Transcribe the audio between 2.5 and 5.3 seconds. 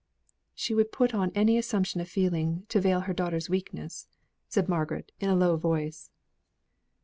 to veil her daughter's weakness," said Margaret in